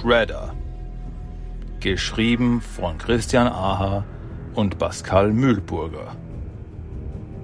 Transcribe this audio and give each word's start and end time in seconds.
Shredder. 0.00 0.54
Geschrieben 1.80 2.60
von 2.60 2.98
Christian 2.98 3.48
Aha 3.48 4.04
und 4.54 4.78
Pascal 4.78 5.32
Mühlburger. 5.32 6.14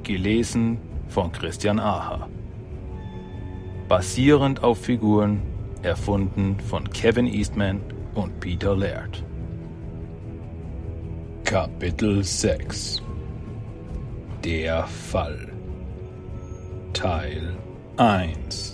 Gelesen 0.04 0.78
von 1.08 1.32
Christian 1.32 1.80
Aha. 1.80 2.28
Basierend 3.88 4.62
auf 4.62 4.78
Figuren 4.78 5.42
erfunden 5.82 6.60
von 6.60 6.88
Kevin 6.90 7.26
Eastman 7.26 7.80
und 8.14 8.38
Peter 8.38 8.76
Laird. 8.76 9.24
Kapitel 11.42 12.22
6 12.22 13.02
Der 14.44 14.84
Fall 14.84 15.48
Teil 16.92 17.56
1 17.96 18.73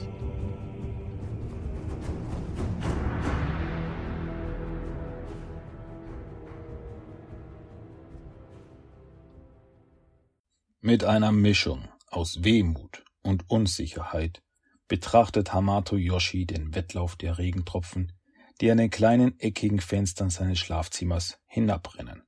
Mit 10.90 11.04
einer 11.04 11.30
Mischung 11.30 11.88
aus 12.08 12.42
Wehmut 12.42 13.04
und 13.22 13.48
Unsicherheit 13.48 14.42
betrachtet 14.88 15.52
Hamato 15.52 15.94
Yoshi 15.96 16.46
den 16.46 16.74
Wettlauf 16.74 17.14
der 17.14 17.38
Regentropfen, 17.38 18.12
die 18.60 18.72
an 18.72 18.78
den 18.78 18.90
kleinen 18.90 19.38
eckigen 19.38 19.80
Fenstern 19.80 20.30
seines 20.30 20.58
Schlafzimmers 20.58 21.38
hinabrennen. 21.46 22.24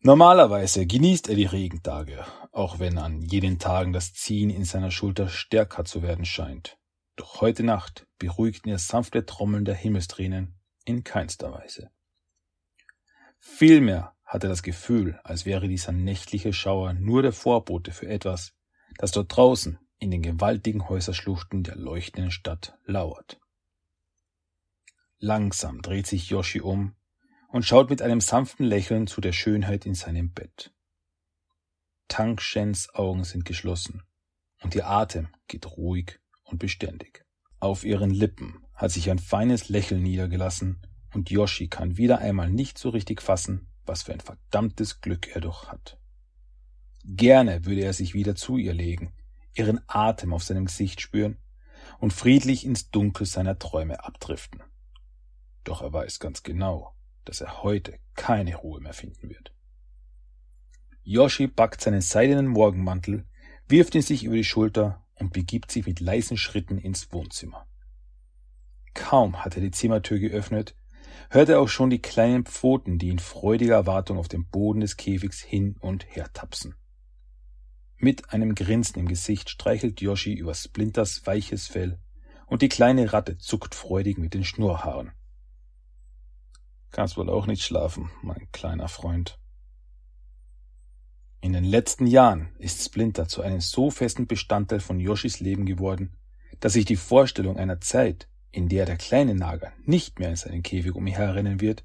Normalerweise 0.00 0.86
genießt 0.86 1.28
er 1.28 1.34
die 1.34 1.44
Regentage, 1.44 2.24
auch 2.52 2.78
wenn 2.78 2.96
an 2.96 3.20
jenen 3.20 3.58
Tagen 3.58 3.92
das 3.92 4.14
Ziehen 4.14 4.48
in 4.48 4.64
seiner 4.64 4.90
Schulter 4.90 5.28
stärker 5.28 5.84
zu 5.84 6.00
werden 6.00 6.24
scheint. 6.24 6.78
Doch 7.16 7.42
heute 7.42 7.64
Nacht 7.64 8.06
beruhigten 8.18 8.70
ihr 8.70 8.78
sanfte 8.78 9.26
Trommeln 9.26 9.66
der 9.66 9.74
Himmelstränen 9.74 10.58
in 10.86 11.04
keinster 11.04 11.52
Weise. 11.52 11.90
Vielmehr 13.38 14.15
hat 14.26 14.42
er 14.42 14.50
das 14.50 14.62
Gefühl, 14.62 15.18
als 15.22 15.46
wäre 15.46 15.68
dieser 15.68 15.92
nächtliche 15.92 16.52
Schauer 16.52 16.92
nur 16.92 17.22
der 17.22 17.32
Vorbote 17.32 17.92
für 17.92 18.08
etwas, 18.08 18.52
das 18.98 19.12
dort 19.12 19.34
draußen 19.34 19.78
in 19.98 20.10
den 20.10 20.20
gewaltigen 20.20 20.88
Häuserschluchten 20.88 21.62
der 21.62 21.76
leuchtenden 21.76 22.30
Stadt 22.30 22.76
lauert. 22.84 23.40
Langsam 25.18 25.80
dreht 25.80 26.06
sich 26.06 26.28
Yoshi 26.28 26.60
um 26.60 26.94
und 27.48 27.64
schaut 27.64 27.88
mit 27.88 28.02
einem 28.02 28.20
sanften 28.20 28.66
Lächeln 28.66 29.06
zu 29.06 29.20
der 29.20 29.32
Schönheit 29.32 29.86
in 29.86 29.94
seinem 29.94 30.32
Bett. 30.32 30.72
Tang 32.08 32.38
Shens 32.38 32.94
Augen 32.94 33.24
sind 33.24 33.44
geschlossen 33.44 34.02
und 34.62 34.74
ihr 34.74 34.86
Atem 34.88 35.28
geht 35.46 35.66
ruhig 35.76 36.18
und 36.42 36.58
beständig. 36.58 37.24
Auf 37.60 37.84
ihren 37.84 38.10
Lippen 38.10 38.62
hat 38.74 38.90
sich 38.90 39.10
ein 39.10 39.18
feines 39.18 39.68
Lächeln 39.68 40.02
niedergelassen 40.02 40.82
und 41.14 41.30
Yoshi 41.30 41.68
kann 41.68 41.96
wieder 41.96 42.18
einmal 42.18 42.50
nicht 42.50 42.76
so 42.76 42.90
richtig 42.90 43.22
fassen, 43.22 43.68
was 43.86 44.02
für 44.02 44.12
ein 44.12 44.20
verdammtes 44.20 45.00
Glück 45.00 45.34
er 45.34 45.40
doch 45.40 45.68
hat. 45.68 45.98
Gerne 47.04 47.64
würde 47.64 47.82
er 47.82 47.92
sich 47.92 48.14
wieder 48.14 48.34
zu 48.34 48.56
ihr 48.56 48.74
legen, 48.74 49.12
ihren 49.54 49.80
Atem 49.86 50.32
auf 50.32 50.42
seinem 50.42 50.66
Gesicht 50.66 51.00
spüren 51.00 51.38
und 51.98 52.12
friedlich 52.12 52.64
ins 52.64 52.90
Dunkel 52.90 53.26
seiner 53.26 53.58
Träume 53.58 54.04
abdriften. 54.04 54.62
Doch 55.64 55.82
er 55.82 55.92
weiß 55.92 56.20
ganz 56.20 56.42
genau, 56.42 56.94
dass 57.24 57.40
er 57.40 57.62
heute 57.62 57.98
keine 58.14 58.56
Ruhe 58.56 58.80
mehr 58.80 58.92
finden 58.92 59.28
wird. 59.28 59.52
Yoshi 61.02 61.46
packt 61.46 61.80
seinen 61.80 62.00
seidenen 62.00 62.48
Morgenmantel, 62.48 63.26
wirft 63.68 63.94
ihn 63.94 64.02
sich 64.02 64.24
über 64.24 64.34
die 64.34 64.44
Schulter 64.44 65.04
und 65.14 65.32
begibt 65.32 65.70
sich 65.70 65.86
mit 65.86 66.00
leisen 66.00 66.36
Schritten 66.36 66.78
ins 66.78 67.12
Wohnzimmer. 67.12 67.66
Kaum 68.94 69.44
hat 69.44 69.56
er 69.56 69.62
die 69.62 69.70
Zimmertür 69.70 70.18
geöffnet, 70.18 70.74
hört 71.30 71.48
er 71.48 71.60
auch 71.60 71.68
schon 71.68 71.90
die 71.90 72.00
kleinen 72.00 72.44
Pfoten, 72.44 72.98
die 72.98 73.08
in 73.08 73.18
freudiger 73.18 73.74
Erwartung 73.74 74.18
auf 74.18 74.28
dem 74.28 74.46
Boden 74.46 74.80
des 74.80 74.96
Käfigs 74.96 75.40
hin 75.40 75.76
und 75.80 76.06
her 76.14 76.32
tapsen. 76.32 76.74
Mit 77.98 78.32
einem 78.32 78.54
Grinsen 78.54 78.98
im 78.98 79.08
Gesicht 79.08 79.48
streichelt 79.48 80.00
Yoshi 80.00 80.34
über 80.34 80.54
Splinters 80.54 81.26
weiches 81.26 81.66
Fell 81.66 81.98
und 82.46 82.62
die 82.62 82.68
kleine 82.68 83.12
Ratte 83.12 83.38
zuckt 83.38 83.74
freudig 83.74 84.18
mit 84.18 84.34
den 84.34 84.44
Schnurrhaaren. 84.44 85.12
Kannst 86.90 87.16
wohl 87.16 87.30
auch 87.30 87.46
nicht 87.46 87.62
schlafen, 87.62 88.10
mein 88.22 88.48
kleiner 88.52 88.88
Freund. 88.88 89.38
In 91.40 91.52
den 91.52 91.64
letzten 91.64 92.06
Jahren 92.06 92.54
ist 92.58 92.84
Splinter 92.84 93.28
zu 93.28 93.42
einem 93.42 93.60
so 93.60 93.90
festen 93.90 94.26
Bestandteil 94.26 94.80
von 94.80 94.98
Yoshis 94.98 95.40
Leben 95.40 95.66
geworden, 95.66 96.16
dass 96.60 96.72
sich 96.72 96.84
die 96.84 96.96
Vorstellung 96.96 97.56
einer 97.56 97.80
Zeit, 97.80 98.28
in 98.56 98.70
der 98.70 98.86
der 98.86 98.96
kleine 98.96 99.34
Nager 99.34 99.72
nicht 99.84 100.18
mehr 100.18 100.30
in 100.30 100.36
seinen 100.36 100.62
Käfig 100.62 100.94
umherrennen 100.94 101.60
wird, 101.60 101.84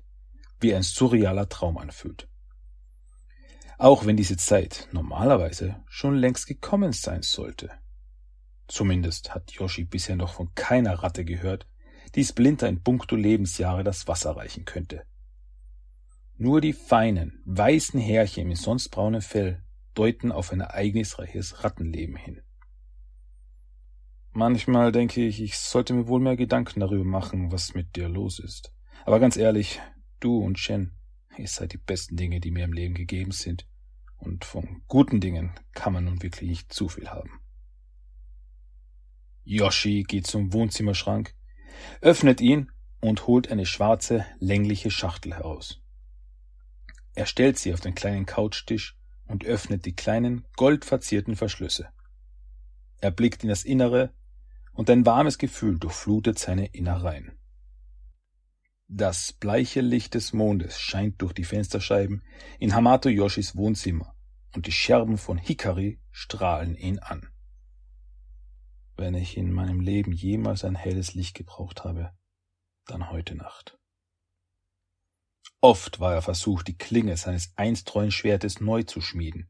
wie 0.61 0.73
ein 0.73 0.83
surrealer 0.83 1.49
Traum 1.49 1.77
anfühlt. 1.77 2.29
Auch 3.77 4.05
wenn 4.05 4.15
diese 4.15 4.37
Zeit 4.37 4.87
normalerweise 4.93 5.83
schon 5.89 6.15
längst 6.15 6.47
gekommen 6.47 6.93
sein 6.93 7.23
sollte. 7.23 7.71
Zumindest 8.69 9.35
hat 9.35 9.51
Yoshi 9.51 9.83
bisher 9.83 10.15
noch 10.15 10.33
von 10.33 10.55
keiner 10.55 10.93
Ratte 10.93 11.25
gehört, 11.25 11.67
die 12.15 12.23
Splinter 12.23 12.69
in 12.69 12.81
puncto 12.81 13.17
Lebensjahre 13.17 13.83
das 13.83 14.07
Wasser 14.07 14.37
reichen 14.37 14.63
könnte. 14.63 15.03
Nur 16.37 16.61
die 16.61 16.73
feinen, 16.73 17.41
weißen 17.45 17.99
Härchen 17.99 18.49
im 18.49 18.55
sonst 18.55 18.89
braunen 18.89 19.21
Fell 19.21 19.61
deuten 19.93 20.31
auf 20.31 20.53
ein 20.53 20.61
ereignisreiches 20.61 21.65
Rattenleben 21.65 22.15
hin. 22.15 22.41
Manchmal 24.33 24.93
denke 24.93 25.25
ich, 25.25 25.41
ich 25.41 25.57
sollte 25.57 25.93
mir 25.93 26.07
wohl 26.07 26.21
mehr 26.21 26.37
Gedanken 26.37 26.79
darüber 26.79 27.03
machen, 27.03 27.51
was 27.51 27.73
mit 27.73 27.97
dir 27.97 28.07
los 28.07 28.39
ist. 28.39 28.73
Aber 29.05 29.19
ganz 29.19 29.35
ehrlich, 29.35 29.81
du 30.21 30.37
und 30.37 30.57
Shen, 30.57 30.93
ihr 31.37 31.47
seid 31.47 31.73
die 31.73 31.77
besten 31.77 32.15
Dinge, 32.15 32.39
die 32.39 32.51
mir 32.51 32.63
im 32.63 32.71
Leben 32.73 32.93
gegeben 32.93 33.31
sind. 33.31 33.67
Und 34.17 34.45
von 34.45 34.83
guten 34.87 35.19
Dingen 35.19 35.51
kann 35.73 35.91
man 35.91 36.05
nun 36.05 36.21
wirklich 36.21 36.49
nicht 36.49 36.73
zu 36.73 36.87
viel 36.87 37.09
haben. 37.09 37.41
Yoshi 39.43 40.03
geht 40.03 40.27
zum 40.27 40.53
Wohnzimmerschrank, 40.53 41.35
öffnet 41.99 42.39
ihn 42.39 42.71
und 43.01 43.27
holt 43.27 43.51
eine 43.51 43.65
schwarze, 43.65 44.25
längliche 44.39 44.91
Schachtel 44.91 45.33
heraus. 45.33 45.81
Er 47.15 47.25
stellt 47.25 47.57
sie 47.57 47.73
auf 47.73 47.81
den 47.81 47.95
kleinen 47.95 48.25
Couchtisch 48.25 48.95
und 49.25 49.43
öffnet 49.43 49.85
die 49.85 49.95
kleinen, 49.95 50.45
goldverzierten 50.55 51.35
Verschlüsse. 51.35 51.89
Er 53.01 53.11
blickt 53.11 53.43
in 53.43 53.49
das 53.49 53.63
Innere 53.63 54.13
und 54.73 54.89
ein 54.89 55.05
warmes 55.05 55.37
Gefühl 55.37 55.77
durchflutet 55.79 56.39
seine 56.39 56.67
Innereien. 56.67 57.37
Das 58.87 59.31
bleiche 59.31 59.81
Licht 59.81 60.15
des 60.15 60.33
Mondes 60.33 60.79
scheint 60.79 61.21
durch 61.21 61.33
die 61.33 61.45
Fensterscheiben 61.45 62.23
in 62.59 62.75
Hamato 62.75 63.09
Yoshis 63.09 63.55
Wohnzimmer 63.55 64.15
und 64.53 64.67
die 64.67 64.71
Scherben 64.71 65.17
von 65.17 65.37
Hikari 65.37 66.01
strahlen 66.11 66.75
ihn 66.75 66.99
an. 66.99 67.29
Wenn 68.97 69.15
ich 69.15 69.37
in 69.37 69.51
meinem 69.51 69.79
Leben 69.79 70.11
jemals 70.11 70.65
ein 70.65 70.75
helles 70.75 71.13
Licht 71.13 71.35
gebraucht 71.35 71.85
habe, 71.85 72.11
dann 72.85 73.09
heute 73.09 73.35
Nacht. 73.35 73.79
Oft 75.61 75.99
war 75.99 76.13
er 76.13 76.21
versucht, 76.21 76.67
die 76.67 76.77
Klinge 76.77 77.15
seines 77.17 77.53
einst 77.55 77.87
treuen 77.87 78.11
Schwertes 78.11 78.59
neu 78.59 78.83
zu 78.83 78.99
schmieden, 78.99 79.49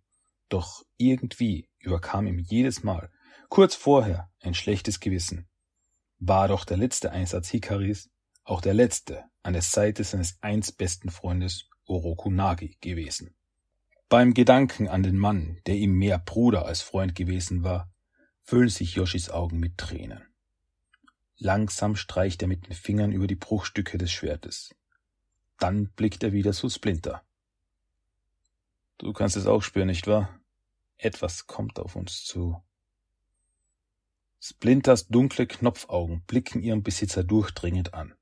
doch 0.50 0.84
irgendwie 0.98 1.70
überkam 1.80 2.28
ihm 2.28 2.38
jedes 2.38 2.84
Mal 2.84 3.10
Kurz 3.52 3.76
vorher 3.76 4.32
ein 4.40 4.54
schlechtes 4.54 5.02
Gewissen. 5.02 5.46
War 6.20 6.48
doch 6.48 6.64
der 6.64 6.78
letzte 6.78 7.12
Einsatz 7.12 7.50
Hikaris 7.50 8.10
auch 8.46 8.62
der 8.62 8.74
letzte 8.74 9.26
an 9.44 9.52
der 9.52 9.62
Seite 9.62 10.06
seines 10.06 10.42
einst 10.42 10.78
besten 10.78 11.10
Freundes 11.10 11.68
Orokunagi 11.86 12.78
gewesen. 12.80 13.36
Beim 14.08 14.34
Gedanken 14.34 14.88
an 14.88 15.04
den 15.04 15.18
Mann, 15.18 15.60
der 15.66 15.76
ihm 15.76 15.92
mehr 15.92 16.18
Bruder 16.18 16.66
als 16.66 16.82
Freund 16.82 17.14
gewesen 17.14 17.62
war, 17.62 17.92
füllen 18.42 18.70
sich 18.70 18.96
Yoshis 18.96 19.30
Augen 19.30 19.60
mit 19.60 19.78
Tränen. 19.78 20.26
Langsam 21.36 21.98
streicht 21.98 22.42
er 22.44 22.48
mit 22.48 22.68
den 22.68 22.74
Fingern 22.74 23.12
über 23.12 23.28
die 23.28 23.36
Bruchstücke 23.36 23.98
des 23.98 24.14
Schwertes. 24.14 24.74
Dann 25.60 25.92
blickt 25.92 26.24
er 26.24 26.32
wieder 26.32 26.54
zu 26.54 26.70
Splinter. 26.70 27.22
Du 28.98 29.12
kannst 29.12 29.36
es 29.36 29.46
auch 29.46 29.62
spüren, 29.62 29.88
nicht 29.88 30.08
wahr? 30.08 30.40
Etwas 30.96 31.48
kommt 31.48 31.80
auf 31.80 31.98
uns 31.98 32.24
zu. 32.24 32.64
Splinters 34.44 35.08
dunkle 35.08 35.46
Knopfaugen 35.46 36.24
blicken 36.24 36.64
ihren 36.64 36.82
Besitzer 36.82 37.24
durchdringend 37.24 37.94
an. 37.94 38.16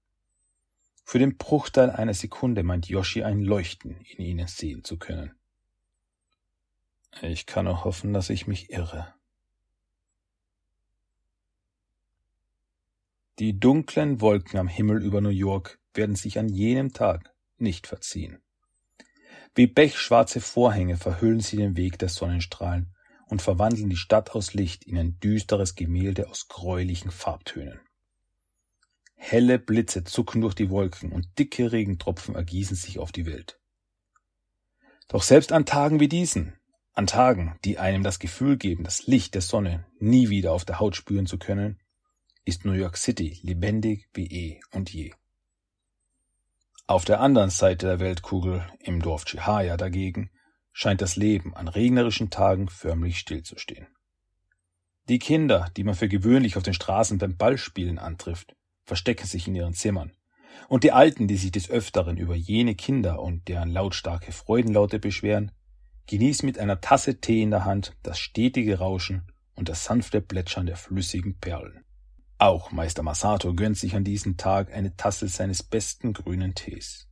Für 1.06 1.18
den 1.18 1.38
Bruchteil 1.38 1.90
einer 1.90 2.14
Sekunde 2.14 2.62
meint 2.62 2.90
Yoshi 2.90 3.24
ein 3.24 3.40
Leuchten 3.42 4.02
in 4.02 4.26
ihnen 4.26 4.48
sehen 4.48 4.84
zu 4.84 4.98
können. 4.98 5.34
Ich 7.22 7.46
kann 7.46 7.66
nur 7.66 7.86
hoffen, 7.86 8.14
dass 8.14 8.30
ich 8.30 8.48
mich 8.48 8.70
irre. 8.70 9.14
Die 13.40 13.58
dunklen 13.58 14.20
Wolken 14.20 14.60
am 14.60 14.68
Himmel 14.68 15.02
über 15.02 15.22
New 15.22 15.30
York 15.30 15.80
werden 15.94 16.16
sich 16.16 16.38
an 16.38 16.50
jenem 16.50 16.92
Tag 16.92 17.34
nicht 17.58 17.88
verziehen. 17.88 18.42
Wie 19.56 19.68
pechschwarze 19.68 20.42
Vorhänge 20.42 20.98
verhüllen 20.98 21.40
sie 21.40 21.56
den 21.56 21.78
Weg 21.78 21.98
der 21.98 22.10
Sonnenstrahlen 22.10 22.94
und 23.30 23.42
verwandeln 23.42 23.90
die 23.90 23.96
Stadt 23.96 24.32
aus 24.32 24.54
Licht 24.54 24.84
in 24.86 24.98
ein 24.98 25.20
düsteres 25.20 25.76
Gemälde 25.76 26.30
aus 26.30 26.48
gräulichen 26.48 27.12
Farbtönen. 27.12 27.80
Helle 29.16 29.60
Blitze 29.60 30.04
zucken 30.04 30.42
durch 30.42 30.56
die 30.56 30.70
Wolken 30.70 31.12
und 31.12 31.28
dicke 31.38 31.72
Regentropfen 31.72 32.36
ergießen 32.36 32.76
sich 32.76 33.00
auf 33.00 33.12
die 33.12 33.26
Welt. 33.26 33.60
Doch 35.08 35.24
selbst 35.24 35.52
an 35.52 35.66
Tagen 35.66 36.00
wie 36.00 36.08
diesen, 36.08 36.54
an 36.94 37.08
Tagen, 37.08 37.58
die 37.66 37.78
einem 37.78 38.04
das 38.04 38.20
Gefühl 38.20 38.58
geben, 38.58 38.84
das 38.84 39.08
Licht 39.08 39.36
der 39.36 39.42
Sonne 39.42 39.86
nie 40.00 40.30
wieder 40.30 40.52
auf 40.52 40.66
der 40.66 40.80
Haut 40.80 40.96
spüren 40.96 41.28
zu 41.28 41.38
können, 41.38 41.80
ist 42.46 42.66
New 42.66 42.74
York 42.74 42.98
City 42.98 43.40
lebendig 43.44 44.10
wie 44.14 44.28
eh 44.28 44.62
und 44.72 44.92
je. 44.92 45.14
Auf 46.88 47.06
der 47.06 47.20
anderen 47.20 47.52
Seite 47.52 47.86
der 47.86 48.00
Weltkugel, 48.00 48.66
im 48.80 49.02
Dorf 49.02 49.26
Chihaya 49.26 49.78
dagegen, 49.78 50.32
scheint 50.72 51.02
das 51.02 51.16
Leben 51.16 51.56
an 51.56 51.68
regnerischen 51.68 52.30
Tagen 52.30 52.68
förmlich 52.68 53.20
stillzustehen. 53.20 53.88
Die 55.10 55.20
Kinder, 55.20 55.72
die 55.76 55.84
man 55.84 55.96
für 55.96 56.08
gewöhnlich 56.08 56.56
auf 56.56 56.64
den 56.64 56.74
Straßen 56.74 57.18
beim 57.18 57.36
Ballspielen 57.36 57.98
antrifft, 57.98 58.56
verstecken 58.86 59.26
sich 59.26 59.48
in 59.48 59.56
ihren 59.56 59.74
Zimmern. 59.74 60.12
Und 60.68 60.84
die 60.84 60.92
Alten, 60.92 61.28
die 61.28 61.38
sich 61.38 61.52
des 61.52 61.70
Öfteren 61.70 62.18
über 62.18 62.36
jene 62.36 62.76
Kinder 62.76 63.20
und 63.20 63.48
deren 63.48 63.70
lautstarke 63.70 64.32
Freudenlaute 64.32 65.00
beschweren, 65.00 65.52
genießen 66.08 66.46
mit 66.46 66.60
einer 66.60 66.82
Tasse 66.82 67.20
Tee 67.20 67.42
in 67.42 67.52
der 67.52 67.66
Hand 67.66 67.96
das 68.04 68.20
stetige 68.20 68.80
Rauschen 68.80 69.32
und 69.56 69.70
das 69.70 69.84
sanfte 69.84 70.22
Plätschern 70.22 70.66
der 70.66 70.78
flüssigen 70.78 71.40
Perlen. 71.40 71.84
Auch 72.38 72.72
Meister 72.72 73.04
Masato 73.04 73.54
gönnt 73.54 73.78
sich 73.78 73.96
an 73.96 74.06
diesem 74.06 74.38
Tag 74.38 74.72
eine 74.72 74.96
Tasse 74.96 75.28
seines 75.28 75.62
besten 75.62 76.14
grünen 76.14 76.56
Tees. 76.56 77.09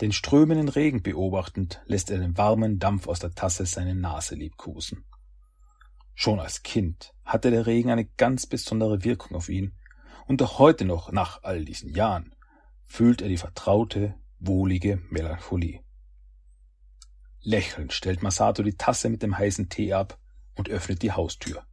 Den 0.00 0.12
strömenden 0.12 0.70
Regen 0.70 1.02
beobachtend 1.02 1.82
lässt 1.84 2.10
er 2.10 2.18
den 2.18 2.38
warmen 2.38 2.78
Dampf 2.78 3.06
aus 3.06 3.18
der 3.18 3.34
Tasse 3.34 3.66
seine 3.66 3.94
Nase 3.94 4.34
liebkosen. 4.34 5.04
Schon 6.14 6.40
als 6.40 6.62
Kind 6.62 7.12
hatte 7.22 7.50
der 7.50 7.66
Regen 7.66 7.90
eine 7.90 8.06
ganz 8.06 8.46
besondere 8.46 9.04
Wirkung 9.04 9.36
auf 9.36 9.48
ihn, 9.50 9.74
und 10.26 10.40
auch 10.42 10.58
heute 10.58 10.84
noch, 10.84 11.12
nach 11.12 11.42
all 11.42 11.64
diesen 11.64 11.90
Jahren, 11.90 12.34
fühlt 12.82 13.20
er 13.20 13.28
die 13.28 13.36
vertraute, 13.36 14.14
wohlige 14.38 15.02
Melancholie. 15.10 15.80
Lächelnd 17.42 17.92
stellt 17.92 18.22
Masato 18.22 18.62
die 18.62 18.76
Tasse 18.76 19.08
mit 19.10 19.22
dem 19.22 19.36
heißen 19.36 19.68
Tee 19.68 19.92
ab 19.92 20.18
und 20.54 20.68
öffnet 20.68 21.02
die 21.02 21.12
Haustür. 21.12 21.64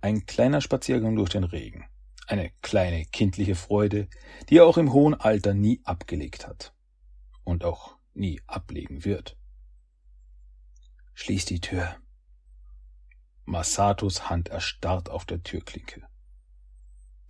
Ein 0.00 0.26
kleiner 0.26 0.60
Spaziergang 0.60 1.16
durch 1.16 1.30
den 1.30 1.44
Regen, 1.44 1.86
eine 2.26 2.52
kleine 2.62 3.04
kindliche 3.06 3.54
Freude, 3.54 4.08
die 4.48 4.58
er 4.58 4.66
auch 4.66 4.76
im 4.76 4.92
hohen 4.92 5.14
Alter 5.14 5.54
nie 5.54 5.80
abgelegt 5.84 6.46
hat 6.46 6.75
und 7.46 7.64
auch 7.64 7.96
nie 8.12 8.42
ablegen 8.46 9.04
wird. 9.04 9.38
Schließ 11.14 11.46
die 11.46 11.60
Tür. 11.60 11.96
Masatos 13.44 14.28
Hand 14.28 14.48
erstarrt 14.48 15.08
auf 15.08 15.24
der 15.24 15.42
Türklinke. 15.42 16.02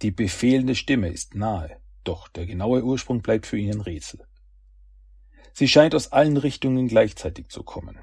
Die 0.02 0.10
befehlende 0.10 0.74
Stimme 0.74 1.08
ist 1.08 1.34
nahe, 1.34 1.80
doch 2.02 2.28
der 2.28 2.46
genaue 2.46 2.82
Ursprung 2.82 3.20
bleibt 3.20 3.46
für 3.46 3.58
ihn 3.58 3.74
ein 3.74 3.80
Rätsel. 3.82 4.26
Sie 5.52 5.68
scheint 5.68 5.94
aus 5.94 6.12
allen 6.12 6.36
Richtungen 6.36 6.88
gleichzeitig 6.88 7.48
zu 7.48 7.62
kommen. 7.62 7.98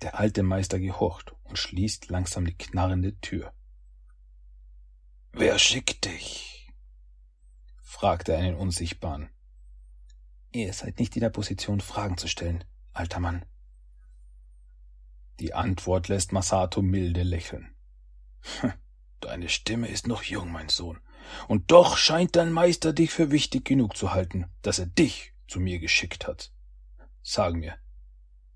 Der 0.00 0.18
alte 0.18 0.42
Meister 0.42 0.78
gehorcht 0.78 1.34
und 1.44 1.58
schließt 1.58 2.08
langsam 2.08 2.46
die 2.46 2.56
knarrende 2.56 3.18
Tür. 3.20 3.52
Wer 5.32 5.58
schickt 5.58 6.06
dich? 6.06 6.72
fragte 7.82 8.32
er 8.32 8.38
einen 8.38 8.56
Unsichtbaren. 8.56 9.28
Ihr 10.50 10.72
seid 10.72 10.98
nicht 10.98 11.14
in 11.16 11.20
der 11.20 11.30
Position, 11.30 11.80
Fragen 11.80 12.16
zu 12.16 12.26
stellen, 12.26 12.64
alter 12.92 13.20
Mann. 13.20 13.44
Die 15.40 15.54
Antwort 15.54 16.08
lässt 16.08 16.32
Masato 16.32 16.82
milde 16.82 17.22
lächeln. 17.22 17.74
Deine 19.20 19.48
Stimme 19.48 19.88
ist 19.88 20.06
noch 20.06 20.22
jung, 20.22 20.50
mein 20.50 20.68
Sohn, 20.68 21.00
und 21.48 21.70
doch 21.70 21.96
scheint 21.96 22.36
dein 22.36 22.52
Meister 22.52 22.92
dich 22.92 23.10
für 23.10 23.30
wichtig 23.30 23.64
genug 23.64 23.96
zu 23.96 24.12
halten, 24.12 24.46
dass 24.62 24.78
er 24.78 24.86
dich 24.86 25.34
zu 25.46 25.60
mir 25.60 25.78
geschickt 25.78 26.26
hat. 26.26 26.52
Sag 27.22 27.54
mir, 27.54 27.76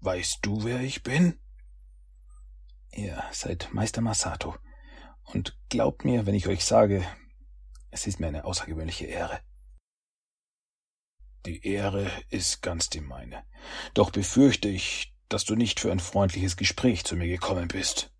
weißt 0.00 0.38
du, 0.42 0.64
wer 0.64 0.80
ich 0.80 1.02
bin? 1.02 1.38
Ihr 2.90 3.22
seid 3.32 3.68
Meister 3.72 4.00
Masato, 4.00 4.56
und 5.24 5.58
glaubt 5.68 6.04
mir, 6.04 6.26
wenn 6.26 6.34
ich 6.34 6.48
euch 6.48 6.64
sage, 6.64 7.06
es 7.90 8.06
ist 8.06 8.18
mir 8.18 8.28
eine 8.28 8.44
außergewöhnliche 8.44 9.06
Ehre. 9.06 9.40
Die 11.46 11.66
Ehre 11.66 12.10
ist 12.30 12.62
ganz 12.62 12.88
die 12.88 13.00
meine. 13.00 13.44
Doch 13.94 14.10
befürchte 14.10 14.68
ich, 14.68 15.12
dass 15.28 15.44
du 15.44 15.56
nicht 15.56 15.80
für 15.80 15.90
ein 15.90 16.00
freundliches 16.00 16.56
Gespräch 16.56 17.04
zu 17.04 17.16
mir 17.16 17.26
gekommen 17.26 17.68
bist. 17.68 18.12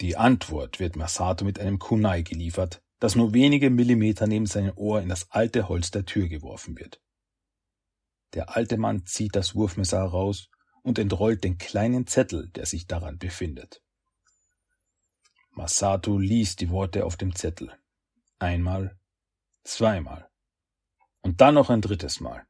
Die 0.00 0.16
Antwort 0.16 0.80
wird 0.80 0.96
Masato 0.96 1.44
mit 1.44 1.58
einem 1.58 1.78
Kunai 1.78 2.22
geliefert, 2.22 2.82
das 2.98 3.14
nur 3.14 3.34
wenige 3.34 3.68
Millimeter 3.68 4.26
neben 4.26 4.46
seinem 4.46 4.72
Ohr 4.76 5.02
in 5.02 5.08
das 5.08 5.30
alte 5.30 5.68
Holz 5.68 5.90
der 5.90 6.06
Tür 6.06 6.28
geworfen 6.28 6.78
wird. 6.78 7.00
Der 8.32 8.56
alte 8.56 8.78
Mann 8.78 9.04
zieht 9.04 9.36
das 9.36 9.54
Wurfmesser 9.54 9.98
heraus 9.98 10.48
und 10.82 10.98
entrollt 10.98 11.44
den 11.44 11.58
kleinen 11.58 12.06
Zettel, 12.06 12.48
der 12.48 12.64
sich 12.64 12.86
daran 12.86 13.18
befindet. 13.18 13.82
Masato 15.50 16.18
liest 16.18 16.60
die 16.60 16.70
Worte 16.70 17.04
auf 17.04 17.16
dem 17.18 17.34
Zettel. 17.34 17.72
Einmal, 18.38 18.98
zweimal 19.62 20.30
und 21.22 21.40
dann 21.40 21.54
noch 21.54 21.70
ein 21.70 21.80
drittes 21.80 22.20
Mal. 22.20 22.46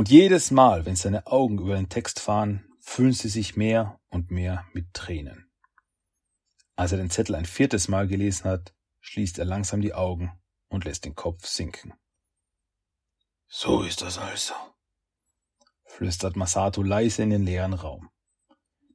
Und 0.00 0.08
jedes 0.08 0.50
Mal, 0.50 0.86
wenn 0.86 0.96
seine 0.96 1.26
Augen 1.26 1.58
über 1.58 1.74
den 1.74 1.90
Text 1.90 2.20
fahren, 2.20 2.66
füllen 2.80 3.12
sie 3.12 3.28
sich 3.28 3.56
mehr 3.56 4.00
und 4.08 4.30
mehr 4.30 4.64
mit 4.72 4.94
Tränen. 4.94 5.52
Als 6.74 6.92
er 6.92 6.96
den 6.96 7.10
Zettel 7.10 7.34
ein 7.34 7.44
viertes 7.44 7.86
Mal 7.88 8.08
gelesen 8.08 8.44
hat, 8.44 8.74
schließt 9.00 9.38
er 9.38 9.44
langsam 9.44 9.82
die 9.82 9.92
Augen 9.92 10.32
und 10.70 10.86
lässt 10.86 11.04
den 11.04 11.14
Kopf 11.14 11.46
sinken. 11.46 11.92
So 13.46 13.82
ist 13.82 14.00
das 14.00 14.16
also, 14.16 14.54
flüstert 15.84 16.34
Masato 16.34 16.82
leise 16.82 17.22
in 17.22 17.28
den 17.28 17.44
leeren 17.44 17.74
Raum. 17.74 18.08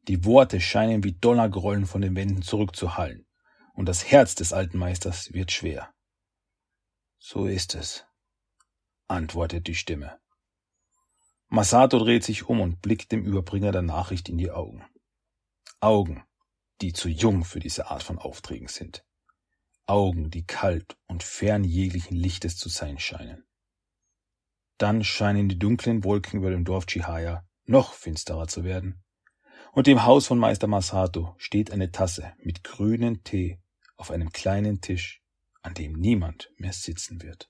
Die 0.07 0.25
Worte 0.25 0.59
scheinen 0.59 1.03
wie 1.03 1.13
Donnergrollen 1.13 1.85
von 1.85 2.01
den 2.01 2.15
Wänden 2.15 2.41
zurückzuhallen, 2.41 3.27
und 3.75 3.85
das 3.85 4.09
Herz 4.09 4.33
des 4.33 4.53
alten 4.53 4.79
Meisters 4.79 5.31
wird 5.33 5.51
schwer. 5.51 5.93
So 7.19 7.45
ist 7.45 7.75
es, 7.75 8.07
antwortet 9.07 9.67
die 9.67 9.75
Stimme. 9.75 10.19
Masato 11.55 11.99
dreht 11.99 12.25
sich 12.25 12.49
um 12.49 12.59
und 12.59 12.81
blickt 12.81 13.13
dem 13.13 13.23
Überbringer 13.23 13.71
der 13.71 13.81
Nachricht 13.81 14.27
in 14.27 14.37
die 14.37 14.51
Augen. 14.51 14.83
Augen, 15.79 16.25
die 16.81 16.91
zu 16.91 17.07
jung 17.07 17.45
für 17.45 17.61
diese 17.61 17.89
Art 17.89 18.03
von 18.03 18.17
Aufträgen 18.17 18.67
sind. 18.67 19.05
Augen, 19.85 20.29
die 20.29 20.45
kalt 20.45 20.97
und 21.07 21.23
fern 21.23 21.63
jeglichen 21.63 22.17
Lichtes 22.17 22.57
zu 22.57 22.67
sein 22.67 22.99
scheinen. 22.99 23.45
Dann 24.77 25.05
scheinen 25.05 25.47
die 25.47 25.57
dunklen 25.57 26.03
Wolken 26.03 26.39
über 26.39 26.49
dem 26.49 26.65
Dorf 26.65 26.87
Chihaya 26.87 27.47
noch 27.63 27.93
finsterer 27.93 28.49
zu 28.49 28.65
werden. 28.65 29.01
Und 29.71 29.87
im 29.87 30.03
Haus 30.03 30.27
von 30.27 30.37
Meister 30.37 30.67
Masato 30.67 31.35
steht 31.37 31.71
eine 31.71 31.89
Tasse 31.89 32.33
mit 32.43 32.65
grünem 32.65 33.23
Tee 33.23 33.61
auf 33.95 34.11
einem 34.11 34.33
kleinen 34.33 34.81
Tisch, 34.81 35.21
an 35.61 35.73
dem 35.73 35.93
niemand 35.93 36.51
mehr 36.57 36.73
sitzen 36.73 37.21
wird. 37.21 37.49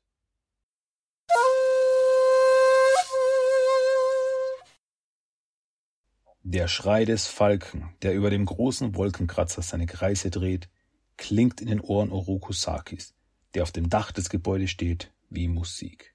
Der 6.47 6.67
Schrei 6.67 7.05
des 7.05 7.25
Falken, 7.25 7.95
der 8.03 8.13
über 8.13 8.29
dem 8.29 8.45
großen 8.45 8.93
Wolkenkratzer 8.93 9.63
seine 9.63 9.87
Kreise 9.87 10.29
dreht, 10.29 10.69
klingt 11.17 11.59
in 11.59 11.67
den 11.67 11.81
Ohren 11.81 12.11
Orokusakis, 12.11 13.15
der 13.55 13.63
auf 13.63 13.71
dem 13.71 13.89
Dach 13.89 14.11
des 14.11 14.29
Gebäudes 14.29 14.69
steht, 14.69 15.11
wie 15.31 15.47
Musik. 15.47 16.13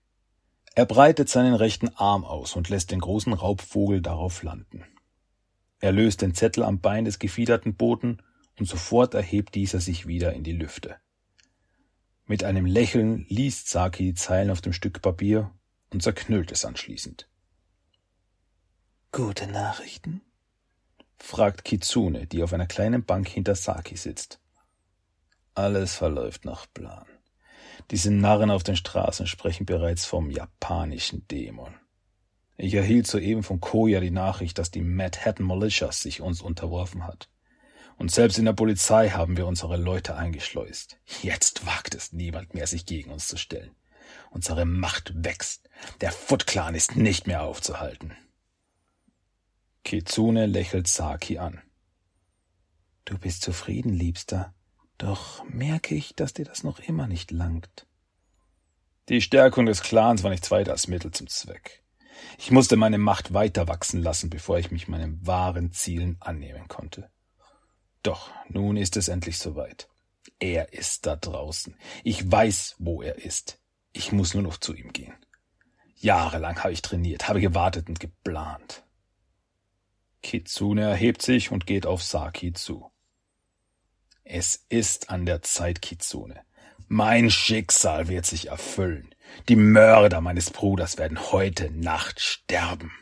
Er 0.77 0.87
breitet 0.87 1.29
seinen 1.29 1.55
rechten 1.55 1.89
Arm 1.97 2.25
aus 2.25 2.55
und 2.55 2.69
lässt 2.69 2.93
den 2.93 3.01
großen 3.01 3.33
Raubvogel 3.33 4.03
darauf 4.03 4.45
landen. 4.45 4.85
Er 5.81 5.91
löst 5.91 6.23
den 6.23 6.33
Zettel 6.33 6.63
am 6.63 6.81
Bein 6.81 7.07
des 7.07 7.19
gefiederten 7.19 7.75
Boten 7.75 8.23
und 8.57 8.67
sofort 8.67 9.15
erhebt 9.15 9.57
dieser 9.57 9.81
sich 9.81 10.07
wieder 10.07 10.33
in 10.35 10.45
die 10.45 10.53
Lüfte. 10.53 10.95
Mit 12.27 12.45
einem 12.45 12.67
Lächeln 12.67 13.27
liest 13.29 13.69
Saki 13.69 14.05
die 14.05 14.15
Zeilen 14.15 14.51
auf 14.51 14.61
dem 14.61 14.75
Stück 14.75 15.03
Papier 15.03 15.51
und 15.93 16.05
zerknüllt 16.05 16.53
es 16.53 16.65
anschließend. 16.65 17.30
Gute 19.13 19.49
Nachrichten? 19.49 20.23
fragt 21.19 21.65
Kitsune, 21.65 22.29
die 22.29 22.45
auf 22.45 22.53
einer 22.53 22.69
kleinen 22.69 23.05
Bank 23.05 23.29
hinter 23.29 23.57
Saki 23.57 23.97
sitzt. 23.97 24.39
Alles 25.53 25.97
verläuft 25.97 26.45
nach 26.45 26.73
Plan. 26.73 27.07
Diese 27.91 28.13
Narren 28.13 28.53
auf 28.53 28.63
den 28.63 28.77
Straßen 28.77 29.27
sprechen 29.27 29.67
bereits 29.67 30.07
vom 30.07 30.31
japanischen 30.31 31.27
Dämon. 31.27 31.75
Ich 32.57 32.75
erhielt 32.75 33.09
soeben 33.09 33.43
von 33.43 33.61
Koya 33.61 33.99
die 33.99 34.13
Nachricht, 34.13 34.59
dass 34.59 34.71
die 34.71 34.81
Manhattan 34.81 35.45
Militia 35.45 35.91
sich 35.91 36.21
uns 36.21 36.41
unterworfen 36.41 37.05
hat. 37.05 37.29
Und 37.97 38.13
selbst 38.13 38.39
in 38.39 38.45
der 38.45 38.53
Polizei 38.53 39.11
haben 39.11 39.37
wir 39.37 39.49
unsere 39.49 39.77
Leute 39.77 40.15
eingeschleust. 40.15 41.01
Jetzt 41.21 41.67
wagt 41.67 41.97
es 41.97 42.13
niemand 42.13 42.55
mehr, 42.55 42.69
sich 42.69 42.87
gegen 42.87 43.11
uns 43.11 43.27
zu 43.27 43.37
stellen. 43.37 43.75
Unsere 44.31 44.67
Macht 44.67 45.13
wächst. 45.17 45.69
Der 46.01 46.13
Foot 46.13 46.47
Clan 46.47 46.77
ist 46.77 46.95
nicht 46.95 47.27
mehr 47.27 47.43
aufzuhalten. 47.43 48.17
Kitsune 49.91 50.47
lächelt 50.47 50.87
Saki 50.87 51.39
an. 51.39 51.61
Du 53.05 53.19
bist 53.19 53.43
zufrieden, 53.43 53.93
Liebster, 53.93 54.55
doch 54.99 55.43
merke 55.49 55.97
ich, 55.97 56.15
dass 56.15 56.33
dir 56.33 56.45
das 56.45 56.63
noch 56.63 56.79
immer 56.79 57.09
nicht 57.09 57.33
langt. 57.33 57.89
Die 59.09 59.21
Stärkung 59.21 59.67
des 59.67 59.83
Clans 59.83 60.23
war 60.23 60.31
nichts 60.31 60.53
weiter 60.53 60.71
als 60.71 60.87
Mittel 60.87 61.11
zum 61.11 61.27
Zweck. 61.27 61.83
Ich 62.39 62.53
musste 62.53 62.77
meine 62.77 62.99
Macht 62.99 63.35
weiter 63.35 63.67
wachsen 63.67 64.01
lassen, 64.01 64.31
bevor 64.31 64.61
ich 64.61 64.71
mich 64.71 64.87
meinen 64.87 65.27
wahren 65.27 65.73
Zielen 65.73 66.19
annehmen 66.21 66.69
konnte. 66.69 67.11
Doch 68.05 68.31
nun 68.49 68.77
ist 68.77 68.97
es 68.97 69.09
endlich 69.09 69.39
soweit. 69.39 69.89
Er 70.39 70.73
ist 70.73 71.05
da 71.05 71.17
draußen. 71.17 71.75
Ich 72.05 72.31
weiß, 72.31 72.77
wo 72.79 73.03
er 73.03 73.17
ist. 73.17 73.61
Ich 73.93 74.13
muss 74.13 74.35
nur 74.35 74.45
noch 74.45 74.59
zu 74.59 74.73
ihm 74.73 74.93
gehen. 74.93 75.17
Jahrelang 75.97 76.63
habe 76.63 76.73
ich 76.73 76.81
trainiert, 76.81 77.27
habe 77.27 77.41
gewartet 77.41 77.89
und 77.89 77.99
geplant. 77.99 78.85
Kitsune 80.23 80.83
erhebt 80.83 81.23
sich 81.23 81.51
und 81.51 81.67
geht 81.67 81.87
auf 81.87 82.03
Saki 82.03 82.53
zu. 82.53 82.91
Es 84.25 84.65
ist 84.69 85.11
an 85.11 85.27
der 85.27 85.43
Zeit, 85.43 85.83
Kitsune. 85.83 86.41
Mein 86.89 87.31
Schicksal 87.31 88.09
wird 88.09 88.27
sich 88.27 88.49
erfüllen. 88.49 89.15
Die 89.49 89.57
Mörder 89.57 90.21
meines 90.21 90.51
Bruders 90.51 90.99
werden 90.99 91.33
heute 91.33 91.71
Nacht 91.71 92.21
sterben. 92.21 92.93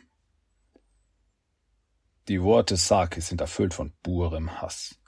Die 2.27 2.41
Worte 2.41 2.77
Saki 2.77 3.21
sind 3.21 3.41
erfüllt 3.41 3.73
von 3.73 3.91
purem 4.03 4.61
Hass. 4.61 4.99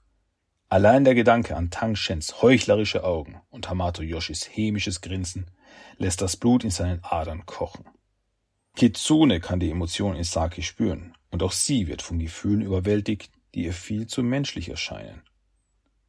Allein 0.69 1.03
der 1.03 1.15
Gedanke 1.15 1.55
an 1.55 1.69
Tang 1.69 1.95
Shens 1.95 2.41
heuchlerische 2.41 3.03
Augen 3.03 3.41
und 3.49 3.69
Hamato 3.69 4.01
Yoshis 4.01 4.49
hämisches 4.55 5.01
Grinsen 5.01 5.51
lässt 5.97 6.21
das 6.21 6.37
Blut 6.37 6.63
in 6.63 6.71
seinen 6.71 7.03
Adern 7.03 7.45
kochen. 7.45 7.85
Kitsune 8.75 9.39
kann 9.39 9.59
die 9.59 9.69
Emotion 9.69 10.15
in 10.15 10.23
Saki 10.23 10.63
spüren, 10.63 11.15
und 11.31 11.41
auch 11.43 11.51
sie 11.51 11.87
wird 11.87 12.01
von 12.01 12.19
Gefühlen 12.19 12.61
überwältigt, 12.61 13.31
die 13.55 13.63
ihr 13.63 13.73
viel 13.73 14.07
zu 14.07 14.21
menschlich 14.21 14.69
erscheinen. 14.69 15.23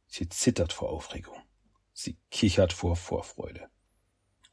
Sie 0.07 0.29
zittert 0.29 0.73
vor 0.73 0.89
Aufregung, 0.89 1.41
sie 1.93 2.17
kichert 2.29 2.71
vor 2.71 2.95
Vorfreude, 2.95 3.67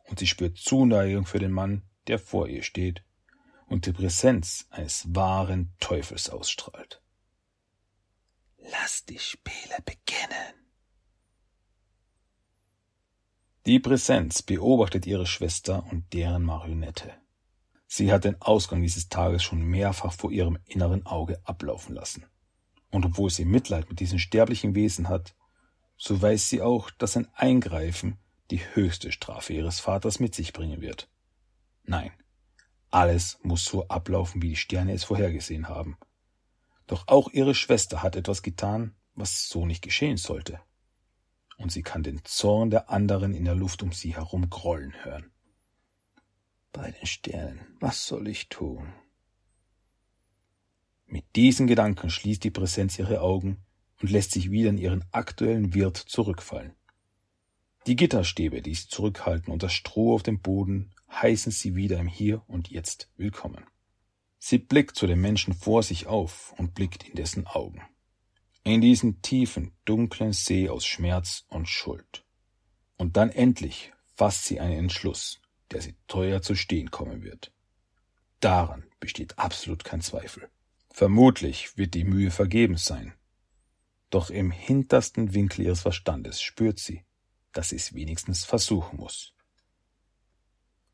und 0.04 0.18
sie 0.18 0.26
spürt 0.26 0.56
Zuneigung 0.56 1.26
für 1.26 1.38
den 1.38 1.52
Mann, 1.52 1.82
der 2.06 2.18
vor 2.18 2.48
ihr 2.48 2.62
steht 2.62 3.04
und 3.66 3.86
die 3.86 3.92
Präsenz 3.92 4.66
eines 4.70 5.14
wahren 5.14 5.74
Teufels 5.78 6.30
ausstrahlt. 6.30 7.02
Lass 8.58 9.04
die 9.04 9.18
Spiele 9.18 9.76
beginnen. 9.84 10.54
Die 13.66 13.78
Präsenz 13.78 14.42
beobachtet 14.42 15.06
ihre 15.06 15.26
Schwester 15.26 15.86
und 15.90 16.12
deren 16.12 16.42
Marionette. 16.42 17.14
Sie 17.92 18.12
hat 18.12 18.22
den 18.22 18.40
Ausgang 18.40 18.82
dieses 18.82 19.08
Tages 19.08 19.42
schon 19.42 19.62
mehrfach 19.62 20.12
vor 20.12 20.30
ihrem 20.30 20.60
inneren 20.64 21.06
Auge 21.06 21.40
ablaufen 21.42 21.92
lassen. 21.92 22.24
Und 22.92 23.04
obwohl 23.04 23.30
sie 23.30 23.44
Mitleid 23.44 23.88
mit 23.88 23.98
diesen 23.98 24.20
sterblichen 24.20 24.76
Wesen 24.76 25.08
hat, 25.08 25.34
so 25.96 26.22
weiß 26.22 26.48
sie 26.48 26.62
auch, 26.62 26.92
dass 26.92 27.16
ein 27.16 27.26
Eingreifen 27.34 28.16
die 28.52 28.60
höchste 28.60 29.10
Strafe 29.10 29.54
ihres 29.54 29.80
Vaters 29.80 30.20
mit 30.20 30.36
sich 30.36 30.52
bringen 30.52 30.80
wird. 30.80 31.10
Nein, 31.82 32.12
alles 32.90 33.40
muss 33.42 33.64
so 33.64 33.88
ablaufen, 33.88 34.40
wie 34.40 34.50
die 34.50 34.56
Sterne 34.56 34.92
es 34.92 35.02
vorhergesehen 35.02 35.68
haben. 35.68 35.98
Doch 36.86 37.08
auch 37.08 37.32
ihre 37.32 37.56
Schwester 37.56 38.04
hat 38.04 38.14
etwas 38.14 38.42
getan, 38.42 38.94
was 39.16 39.48
so 39.48 39.66
nicht 39.66 39.82
geschehen 39.82 40.16
sollte. 40.16 40.60
Und 41.56 41.72
sie 41.72 41.82
kann 41.82 42.04
den 42.04 42.24
Zorn 42.24 42.70
der 42.70 42.88
anderen 42.88 43.34
in 43.34 43.46
der 43.46 43.56
Luft 43.56 43.82
um 43.82 43.90
sie 43.90 44.14
herum 44.14 44.48
grollen 44.48 44.94
hören. 45.02 45.32
Bei 46.72 46.90
den 46.92 47.06
Sternen, 47.06 47.76
was 47.80 48.06
soll 48.06 48.28
ich 48.28 48.48
tun? 48.48 48.92
Mit 51.06 51.24
diesen 51.34 51.66
Gedanken 51.66 52.10
schließt 52.10 52.44
die 52.44 52.50
Präsenz 52.50 52.98
ihre 52.98 53.20
Augen 53.20 53.64
und 54.00 54.10
lässt 54.10 54.30
sich 54.30 54.50
wieder 54.52 54.70
in 54.70 54.78
ihren 54.78 55.04
aktuellen 55.10 55.74
Wirt 55.74 55.96
zurückfallen. 55.96 56.74
Die 57.86 57.96
Gitterstäbe, 57.96 58.62
die 58.62 58.74
sie 58.74 58.86
zurückhalten 58.86 59.52
und 59.52 59.62
das 59.62 59.72
Stroh 59.72 60.14
auf 60.14 60.22
dem 60.22 60.40
Boden, 60.40 60.94
heißen 61.10 61.50
sie 61.50 61.74
wieder 61.74 61.98
im 61.98 62.06
Hier 62.06 62.42
und 62.46 62.70
Jetzt 62.70 63.10
willkommen. 63.16 63.64
Sie 64.38 64.58
blickt 64.58 64.96
zu 64.96 65.06
dem 65.06 65.20
Menschen 65.20 65.54
vor 65.54 65.82
sich 65.82 66.06
auf 66.06 66.54
und 66.56 66.74
blickt 66.74 67.08
in 67.08 67.14
dessen 67.14 67.46
Augen. 67.46 67.82
In 68.62 68.80
diesen 68.80 69.22
tiefen, 69.22 69.72
dunklen 69.84 70.32
See 70.32 70.68
aus 70.68 70.86
Schmerz 70.86 71.44
und 71.48 71.68
Schuld. 71.68 72.24
Und 72.96 73.16
dann 73.16 73.30
endlich 73.30 73.92
fasst 74.14 74.44
sie 74.44 74.60
einen 74.60 74.78
Entschluss, 74.78 75.40
der 75.70 75.82
sie 75.82 75.96
teuer 76.08 76.42
zu 76.42 76.54
stehen 76.54 76.90
kommen 76.90 77.22
wird. 77.22 77.52
Daran 78.40 78.84
besteht 78.98 79.38
absolut 79.38 79.84
kein 79.84 80.00
Zweifel. 80.00 80.48
Vermutlich 80.92 81.76
wird 81.76 81.94
die 81.94 82.04
Mühe 82.04 82.30
vergebens 82.30 82.84
sein. 82.84 83.14
Doch 84.08 84.30
im 84.30 84.50
hintersten 84.50 85.34
Winkel 85.34 85.66
ihres 85.66 85.82
Verstandes 85.82 86.40
spürt 86.40 86.78
sie, 86.78 87.04
dass 87.52 87.68
sie 87.68 87.76
es 87.76 87.94
wenigstens 87.94 88.44
versuchen 88.44 88.98
muss. 88.98 89.34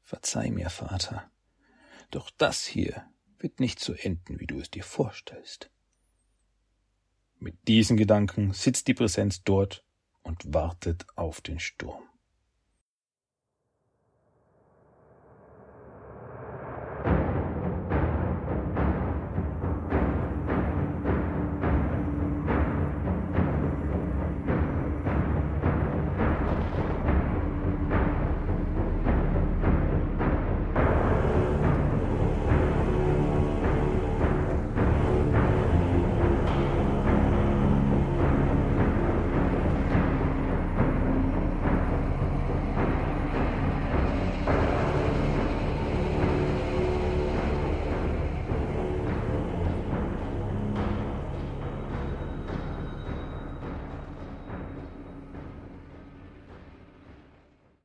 Verzeih 0.03 0.51
mir, 0.51 0.71
Vater, 0.71 1.31
doch 2.11 2.31
das 2.31 2.65
hier 2.65 3.09
wird 3.39 3.61
nicht 3.61 3.81
so 3.81 3.93
enden, 3.93 4.39
wie 4.41 4.47
du 4.47 4.61
es 4.61 4.71
dir 4.71 4.85
vorstellst. 4.85 5.71
Mit 7.39 7.69
diesen 7.69 7.97
Gedanken 7.97 8.53
sitzt 8.53 8.89
die 8.89 8.95
Präsenz 8.95 9.43
dort 9.43 9.85
und 10.23 10.55
wartet 10.55 11.07
auf 11.17 11.41
den 11.41 11.61
Sturm. 11.61 12.03